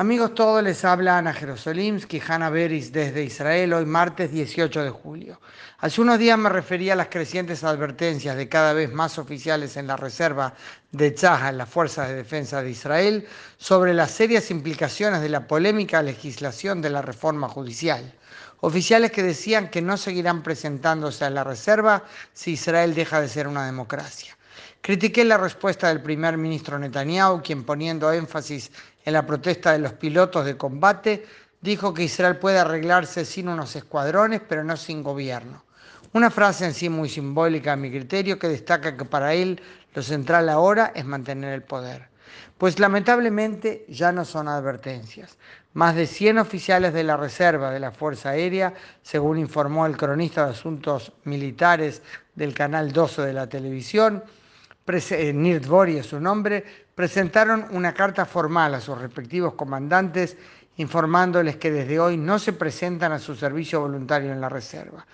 Amigos 0.00 0.34
todos, 0.34 0.62
les 0.62 0.82
habla 0.86 1.18
Ana 1.18 1.34
Jerosolimsky, 1.34 2.22
Hanna 2.26 2.48
Beris 2.48 2.90
desde 2.90 3.22
Israel, 3.22 3.74
hoy 3.74 3.84
martes 3.84 4.32
18 4.32 4.84
de 4.84 4.88
julio. 4.88 5.42
Hace 5.76 6.00
unos 6.00 6.18
días 6.18 6.38
me 6.38 6.48
refería 6.48 6.94
a 6.94 6.96
las 6.96 7.08
crecientes 7.08 7.64
advertencias 7.64 8.34
de 8.34 8.48
cada 8.48 8.72
vez 8.72 8.90
más 8.90 9.18
oficiales 9.18 9.76
en 9.76 9.86
la 9.86 9.98
reserva 9.98 10.54
de 10.90 11.10
Tzahal, 11.10 11.58
las 11.58 11.68
Fuerzas 11.68 12.08
de 12.08 12.14
Defensa 12.14 12.62
de 12.62 12.70
Israel, 12.70 13.28
sobre 13.58 13.92
las 13.92 14.12
serias 14.12 14.50
implicaciones 14.50 15.20
de 15.20 15.28
la 15.28 15.46
polémica 15.46 16.00
legislación 16.00 16.80
de 16.80 16.88
la 16.88 17.02
reforma 17.02 17.50
judicial. 17.50 18.14
Oficiales 18.60 19.10
que 19.10 19.22
decían 19.22 19.68
que 19.68 19.82
no 19.82 19.98
seguirán 19.98 20.42
presentándose 20.42 21.26
a 21.26 21.30
la 21.30 21.44
reserva 21.44 22.04
si 22.32 22.52
Israel 22.52 22.94
deja 22.94 23.20
de 23.20 23.28
ser 23.28 23.46
una 23.46 23.66
democracia. 23.66 24.34
Critiqué 24.82 25.26
la 25.26 25.36
respuesta 25.36 25.88
del 25.88 26.00
primer 26.00 26.38
ministro 26.38 26.78
Netanyahu, 26.78 27.42
quien 27.42 27.64
poniendo 27.64 28.10
énfasis 28.12 28.72
en 29.04 29.12
la 29.12 29.26
protesta 29.26 29.72
de 29.72 29.78
los 29.78 29.92
pilotos 29.94 30.44
de 30.44 30.56
combate, 30.56 31.26
dijo 31.60 31.94
que 31.94 32.04
Israel 32.04 32.36
puede 32.36 32.58
arreglarse 32.58 33.24
sin 33.24 33.48
unos 33.48 33.74
escuadrones, 33.76 34.40
pero 34.48 34.64
no 34.64 34.76
sin 34.76 35.02
gobierno. 35.02 35.64
Una 36.12 36.30
frase 36.30 36.64
en 36.64 36.74
sí 36.74 36.88
muy 36.88 37.08
simbólica 37.08 37.72
a 37.72 37.76
mi 37.76 37.90
criterio 37.90 38.38
que 38.38 38.48
destaca 38.48 38.96
que 38.96 39.04
para 39.04 39.34
él 39.34 39.62
lo 39.94 40.02
central 40.02 40.48
ahora 40.48 40.92
es 40.94 41.04
mantener 41.04 41.54
el 41.54 41.62
poder. 41.62 42.08
Pues 42.58 42.78
lamentablemente 42.78 43.84
ya 43.88 44.12
no 44.12 44.24
son 44.24 44.48
advertencias. 44.48 45.38
Más 45.72 45.94
de 45.94 46.06
100 46.06 46.38
oficiales 46.38 46.92
de 46.92 47.04
la 47.04 47.16
Reserva 47.16 47.70
de 47.70 47.80
la 47.80 47.92
Fuerza 47.92 48.30
Aérea, 48.30 48.74
según 49.02 49.38
informó 49.38 49.86
el 49.86 49.96
cronista 49.96 50.44
de 50.44 50.50
Asuntos 50.50 51.12
Militares 51.24 52.02
del 52.34 52.54
Canal 52.54 52.92
12 52.92 53.22
de 53.22 53.32
la 53.32 53.48
televisión, 53.48 54.22
eh, 54.86 55.32
Nirt 55.32 55.66
Bori 55.66 55.98
es 55.98 56.06
su 56.06 56.20
nombre, 56.20 56.64
presentaron 56.94 57.66
una 57.70 57.94
carta 57.94 58.24
formal 58.24 58.74
a 58.74 58.80
sus 58.80 58.98
respectivos 58.98 59.54
comandantes 59.54 60.36
informándoles 60.76 61.56
que 61.56 61.70
desde 61.70 62.00
hoy 62.00 62.16
no 62.16 62.38
se 62.38 62.52
presentan 62.52 63.12
a 63.12 63.18
su 63.18 63.34
servicio 63.34 63.80
voluntario 63.80 64.32
en 64.32 64.40
la 64.40 64.48
reserva. 64.48 65.06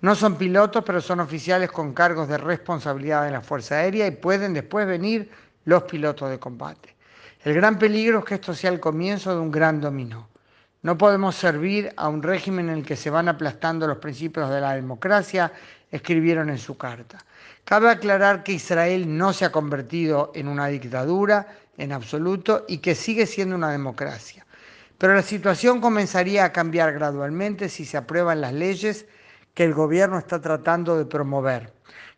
No 0.00 0.16
son 0.16 0.36
pilotos, 0.36 0.82
pero 0.84 1.00
son 1.00 1.20
oficiales 1.20 1.70
con 1.70 1.94
cargos 1.94 2.28
de 2.28 2.38
responsabilidad 2.38 3.26
en 3.26 3.34
la 3.34 3.40
Fuerza 3.40 3.76
Aérea 3.76 4.06
y 4.06 4.10
pueden 4.10 4.52
después 4.52 4.86
venir 4.86 5.30
los 5.64 5.84
pilotos 5.84 6.28
de 6.28 6.40
combate. 6.40 6.96
El 7.44 7.54
gran 7.54 7.78
peligro 7.78 8.20
es 8.20 8.24
que 8.24 8.34
esto 8.34 8.52
sea 8.52 8.70
el 8.70 8.80
comienzo 8.80 9.32
de 9.32 9.40
un 9.40 9.50
gran 9.50 9.80
dominó. 9.80 10.31
No 10.82 10.98
podemos 10.98 11.36
servir 11.36 11.92
a 11.96 12.08
un 12.08 12.24
régimen 12.24 12.68
en 12.68 12.78
el 12.78 12.84
que 12.84 12.96
se 12.96 13.08
van 13.08 13.28
aplastando 13.28 13.86
los 13.86 13.98
principios 13.98 14.50
de 14.50 14.60
la 14.60 14.74
democracia, 14.74 15.52
escribieron 15.92 16.50
en 16.50 16.58
su 16.58 16.76
carta. 16.76 17.24
Cabe 17.64 17.88
aclarar 17.88 18.42
que 18.42 18.54
Israel 18.54 19.16
no 19.16 19.32
se 19.32 19.44
ha 19.44 19.52
convertido 19.52 20.32
en 20.34 20.48
una 20.48 20.66
dictadura 20.66 21.46
en 21.78 21.92
absoluto 21.92 22.64
y 22.66 22.78
que 22.78 22.96
sigue 22.96 23.26
siendo 23.26 23.54
una 23.54 23.70
democracia. 23.70 24.44
Pero 24.98 25.14
la 25.14 25.22
situación 25.22 25.80
comenzaría 25.80 26.44
a 26.44 26.52
cambiar 26.52 26.92
gradualmente 26.92 27.68
si 27.68 27.84
se 27.84 27.96
aprueban 27.96 28.40
las 28.40 28.52
leyes 28.52 29.06
que 29.54 29.62
el 29.62 29.74
gobierno 29.74 30.18
está 30.18 30.40
tratando 30.40 30.98
de 30.98 31.04
promover, 31.04 31.72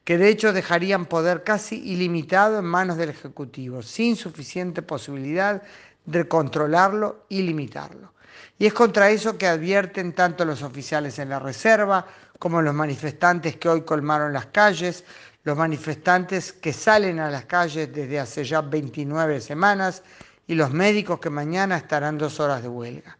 que 0.04 0.16
de 0.16 0.30
hecho 0.30 0.54
dejarían 0.54 1.04
poder 1.04 1.44
casi 1.44 1.82
ilimitado 1.84 2.60
en 2.60 2.64
manos 2.64 2.96
del 2.96 3.10
Ejecutivo, 3.10 3.82
sin 3.82 4.16
suficiente 4.16 4.80
posibilidad 4.80 5.62
de 6.06 6.26
controlarlo 6.26 7.26
y 7.28 7.42
limitarlo. 7.42 8.13
Y 8.58 8.66
es 8.66 8.72
contra 8.72 9.10
eso 9.10 9.36
que 9.36 9.46
advierten 9.46 10.12
tanto 10.12 10.44
los 10.44 10.62
oficiales 10.62 11.18
en 11.18 11.28
la 11.28 11.38
reserva 11.38 12.06
como 12.38 12.62
los 12.62 12.74
manifestantes 12.74 13.56
que 13.56 13.68
hoy 13.68 13.82
colmaron 13.82 14.32
las 14.32 14.46
calles, 14.46 15.04
los 15.44 15.56
manifestantes 15.56 16.52
que 16.52 16.72
salen 16.72 17.20
a 17.20 17.30
las 17.30 17.44
calles 17.46 17.92
desde 17.92 18.20
hace 18.20 18.44
ya 18.44 18.60
29 18.60 19.40
semanas 19.40 20.02
y 20.46 20.54
los 20.54 20.70
médicos 20.70 21.20
que 21.20 21.30
mañana 21.30 21.76
estarán 21.76 22.18
dos 22.18 22.40
horas 22.40 22.62
de 22.62 22.68
huelga. 22.68 23.16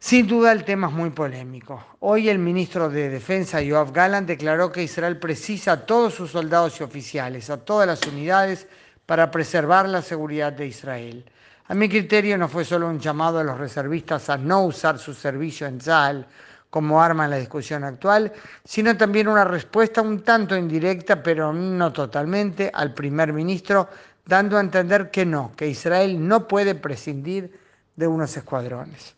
Sin 0.00 0.28
duda 0.28 0.52
el 0.52 0.64
tema 0.64 0.86
es 0.86 0.92
muy 0.92 1.10
polémico. 1.10 1.84
Hoy 2.00 2.28
el 2.28 2.38
ministro 2.38 2.88
de 2.88 3.08
Defensa, 3.08 3.60
Yoav 3.60 3.92
Gallant, 3.92 4.28
declaró 4.28 4.70
que 4.70 4.84
Israel 4.84 5.18
precisa 5.18 5.72
a 5.72 5.86
todos 5.86 6.14
sus 6.14 6.30
soldados 6.30 6.78
y 6.80 6.84
oficiales, 6.84 7.50
a 7.50 7.56
todas 7.56 7.88
las 7.88 8.06
unidades, 8.06 8.68
para 9.06 9.30
preservar 9.30 9.88
la 9.88 10.02
seguridad 10.02 10.52
de 10.52 10.66
Israel. 10.66 11.24
A 11.70 11.74
mi 11.74 11.86
criterio 11.86 12.38
no 12.38 12.48
fue 12.48 12.64
solo 12.64 12.88
un 12.88 12.98
llamado 12.98 13.38
a 13.38 13.44
los 13.44 13.58
reservistas 13.58 14.30
a 14.30 14.38
no 14.38 14.64
usar 14.64 14.98
su 14.98 15.12
servicio 15.12 15.66
en 15.66 15.78
Tzal 15.78 16.26
como 16.70 17.02
arma 17.02 17.26
en 17.26 17.30
la 17.30 17.36
discusión 17.36 17.84
actual, 17.84 18.32
sino 18.64 18.96
también 18.96 19.28
una 19.28 19.44
respuesta 19.44 20.00
un 20.00 20.22
tanto 20.22 20.56
indirecta, 20.56 21.22
pero 21.22 21.52
no 21.52 21.92
totalmente, 21.92 22.70
al 22.72 22.94
primer 22.94 23.34
ministro, 23.34 23.86
dando 24.24 24.56
a 24.56 24.60
entender 24.60 25.10
que 25.10 25.26
no, 25.26 25.52
que 25.56 25.68
Israel 25.68 26.26
no 26.26 26.48
puede 26.48 26.74
prescindir 26.74 27.60
de 27.96 28.06
unos 28.06 28.34
escuadrones. 28.34 29.14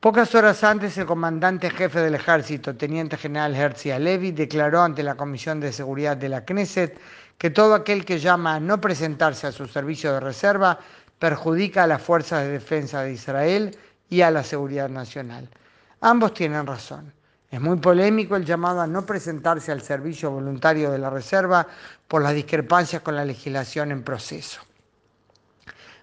Pocas 0.00 0.34
horas 0.34 0.64
antes, 0.64 0.98
el 0.98 1.06
comandante 1.06 1.70
jefe 1.70 2.00
del 2.00 2.16
ejército, 2.16 2.74
teniente 2.74 3.16
general 3.16 3.54
Herzi 3.54 3.92
Alevi, 3.92 4.32
declaró 4.32 4.82
ante 4.82 5.04
la 5.04 5.14
Comisión 5.14 5.60
de 5.60 5.72
Seguridad 5.72 6.16
de 6.16 6.30
la 6.30 6.44
Knesset 6.44 6.98
que 7.38 7.50
todo 7.50 7.74
aquel 7.74 8.04
que 8.04 8.18
llama 8.18 8.56
a 8.56 8.60
no 8.60 8.80
presentarse 8.80 9.46
a 9.46 9.52
su 9.52 9.66
servicio 9.66 10.12
de 10.12 10.20
reserva 10.20 10.78
perjudica 11.18 11.84
a 11.84 11.86
las 11.86 12.02
fuerzas 12.02 12.42
de 12.42 12.50
defensa 12.50 13.02
de 13.02 13.12
Israel 13.12 13.76
y 14.08 14.20
a 14.20 14.30
la 14.30 14.42
seguridad 14.42 14.88
nacional. 14.88 15.48
Ambos 16.00 16.34
tienen 16.34 16.66
razón. 16.66 17.12
Es 17.50 17.60
muy 17.60 17.76
polémico 17.78 18.36
el 18.36 18.44
llamado 18.44 18.80
a 18.80 18.86
no 18.86 19.06
presentarse 19.06 19.72
al 19.72 19.80
servicio 19.80 20.30
voluntario 20.30 20.90
de 20.90 20.98
la 20.98 21.10
Reserva 21.10 21.66
por 22.08 22.22
las 22.22 22.34
discrepancias 22.34 23.02
con 23.02 23.16
la 23.16 23.24
legislación 23.24 23.92
en 23.92 24.02
proceso. 24.02 24.60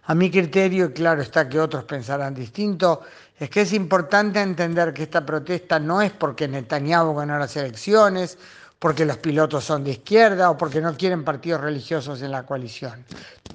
A 0.06 0.16
mi 0.16 0.29
criterio, 0.29 0.85
y 0.85 0.94
claro 0.94 1.22
está 1.22 1.47
que 1.47 1.59
otros 1.59 1.85
pensarán 1.85 2.34
distinto, 2.34 3.01
es 3.38 3.50
que 3.50 3.62
es 3.62 3.74
importante 3.74 4.41
entender 4.41 4.94
que 4.94 5.03
esta 5.03 5.25
protesta 5.25 5.80
no 5.80 6.01
es 6.01 6.12
porque 6.12 6.47
Netanyahu 6.47 7.16
ganó 7.16 7.38
las 7.38 7.56
elecciones, 7.56 8.38
porque 8.83 9.05
los 9.05 9.16
pilotos 9.16 9.63
son 9.63 9.85
de 9.85 9.91
izquierda 9.91 10.49
o 10.49 10.57
porque 10.57 10.81
no 10.81 10.97
quieren 10.97 11.23
partidos 11.23 11.61
religiosos 11.61 12.21
en 12.21 12.31
la 12.31 12.45
coalición. 12.45 13.05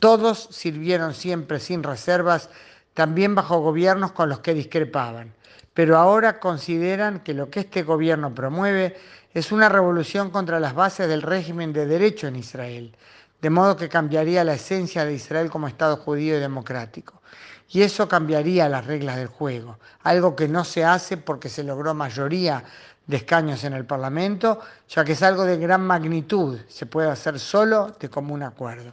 Todos 0.00 0.48
sirvieron 0.50 1.12
siempre 1.12 1.60
sin 1.60 1.82
reservas, 1.82 2.48
también 2.94 3.34
bajo 3.34 3.60
gobiernos 3.60 4.12
con 4.12 4.30
los 4.30 4.40
que 4.40 4.54
discrepaban 4.54 5.34
pero 5.78 5.96
ahora 5.96 6.40
consideran 6.40 7.20
que 7.20 7.34
lo 7.34 7.50
que 7.50 7.60
este 7.60 7.84
gobierno 7.84 8.34
promueve 8.34 8.96
es 9.32 9.52
una 9.52 9.68
revolución 9.68 10.30
contra 10.30 10.58
las 10.58 10.74
bases 10.74 11.06
del 11.06 11.22
régimen 11.22 11.72
de 11.72 11.86
derecho 11.86 12.26
en 12.26 12.34
Israel, 12.34 12.96
de 13.40 13.50
modo 13.50 13.76
que 13.76 13.88
cambiaría 13.88 14.42
la 14.42 14.54
esencia 14.54 15.04
de 15.04 15.14
Israel 15.14 15.50
como 15.50 15.68
Estado 15.68 15.96
judío 15.96 16.36
y 16.36 16.40
democrático. 16.40 17.22
Y 17.70 17.82
eso 17.82 18.08
cambiaría 18.08 18.68
las 18.68 18.86
reglas 18.86 19.16
del 19.16 19.28
juego, 19.28 19.78
algo 20.02 20.34
que 20.34 20.48
no 20.48 20.64
se 20.64 20.84
hace 20.84 21.18
porque 21.18 21.50
se 21.50 21.62
logró 21.62 21.92
mayoría 21.92 22.64
de 23.06 23.16
escaños 23.16 23.64
en 23.64 23.72
el 23.74 23.84
Parlamento, 23.84 24.60
ya 24.88 25.04
que 25.04 25.12
es 25.12 25.22
algo 25.22 25.44
de 25.44 25.58
gran 25.58 25.82
magnitud, 25.82 26.58
se 26.68 26.86
puede 26.86 27.10
hacer 27.10 27.38
solo 27.38 27.96
de 27.98 28.08
común 28.08 28.42
acuerdo. 28.42 28.92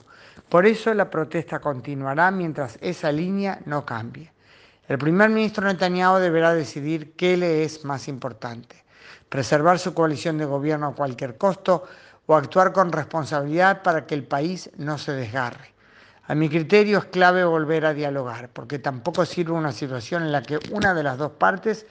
Por 0.50 0.66
eso 0.66 0.94
la 0.94 1.10
protesta 1.10 1.60
continuará 1.60 2.32
mientras 2.32 2.78
esa 2.82 3.12
línea 3.12 3.60
no 3.66 3.86
cambie. 3.86 4.32
El 4.88 4.98
primer 4.98 5.30
ministro 5.30 5.66
Netanyahu 5.66 6.20
deberá 6.20 6.54
decidir 6.54 7.14
qué 7.14 7.36
le 7.38 7.64
es 7.64 7.84
más 7.84 8.08
importante, 8.08 8.84
preservar 9.30 9.80
su 9.80 9.94
coalición 9.94 10.38
de 10.38 10.46
gobierno 10.46 10.88
a 10.88 10.96
cualquier 10.96 11.38
costo 11.38 11.84
o 12.26 12.36
actuar 12.36 12.72
con 12.72 12.92
responsabilidad 12.92 13.82
para 13.84 14.06
que 14.06 14.16
el 14.16 14.24
país 14.24 14.70
no 14.78 14.98
se 14.98 15.14
desgarre. 15.14 15.75
A 16.28 16.36
mi 16.36 16.50
criterio 16.50 17.00
es 17.00 17.06
clave 17.06 17.44
volver 17.44 17.86
a 17.86 17.94
dialogar, 17.94 18.50
porque 18.50 18.80
tampoco 18.80 19.26
sirve 19.26 19.54
una 19.54 19.72
situación 19.72 20.24
en 20.24 20.32
la 20.32 20.42
que 20.42 20.60
una 20.72 20.94
de 20.94 21.04
las 21.04 21.18
dos 21.18 21.32
partes 21.32 21.86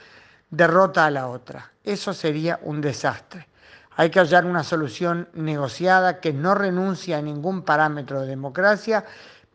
derrota 0.49 1.05
a 1.05 1.11
la 1.11 1.27
otra. 1.27 1.71
Eso 1.83 2.13
sería 2.13 2.59
un 2.63 2.81
desastre. 2.81 3.47
Hay 3.97 4.09
que 4.09 4.19
hallar 4.19 4.45
una 4.45 4.63
solución 4.63 5.29
negociada 5.33 6.19
que 6.19 6.33
no 6.33 6.53
renuncie 6.53 7.15
a 7.15 7.21
ningún 7.21 7.61
parámetro 7.61 8.21
de 8.21 8.27
democracia 8.27 9.05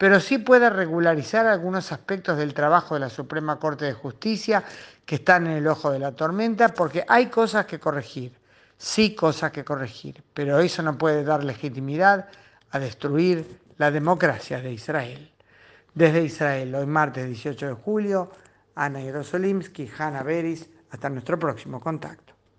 pero 0.00 0.18
sí 0.18 0.38
puede 0.38 0.70
regularizar 0.70 1.46
algunos 1.46 1.92
aspectos 1.92 2.38
del 2.38 2.54
trabajo 2.54 2.94
de 2.94 3.00
la 3.00 3.10
Suprema 3.10 3.58
Corte 3.58 3.84
de 3.84 3.92
Justicia 3.92 4.64
que 5.04 5.16
están 5.16 5.46
en 5.46 5.58
el 5.58 5.66
ojo 5.66 5.90
de 5.90 5.98
la 5.98 6.12
tormenta, 6.12 6.68
porque 6.68 7.04
hay 7.06 7.26
cosas 7.26 7.66
que 7.66 7.78
corregir, 7.78 8.32
sí 8.78 9.14
cosas 9.14 9.52
que 9.52 9.62
corregir, 9.62 10.22
pero 10.32 10.58
eso 10.58 10.82
no 10.82 10.96
puede 10.96 11.22
dar 11.22 11.44
legitimidad 11.44 12.28
a 12.70 12.78
destruir 12.78 13.60
la 13.80 13.90
democracia 13.90 14.60
de 14.60 14.74
Israel. 14.74 15.30
Desde 15.94 16.22
Israel, 16.22 16.74
hoy 16.74 16.84
martes 16.84 17.26
18 17.26 17.68
de 17.68 17.72
julio, 17.72 18.30
Ana 18.74 19.00
Yerosolimsky, 19.00 19.90
Hanna 19.98 20.22
Beris, 20.22 20.68
hasta 20.90 21.08
nuestro 21.08 21.38
próximo 21.38 21.80
contacto. 21.80 22.29